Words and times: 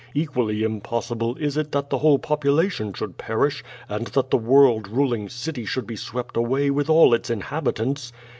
Equally 0.15 0.63
impossible 0.63 1.35
is 1.35 1.57
it 1.57 1.71
that 1.73 1.91
the 1.91 1.99
whole 1.99 2.17
population 2.17 2.91
should 2.91 3.19
perish, 3.19 3.63
and 3.87 4.07
that 4.07 4.31
the 4.31 4.37
world 4.37 4.87
ruling 4.87 5.29
city 5.29 5.63
should 5.63 5.85
be 5.85 5.95
swept 5.95 6.35
away 6.35 6.71
with 6.71 6.89
all 6.89 7.13
its 7.13 7.29
inhabitants. 7.29 8.11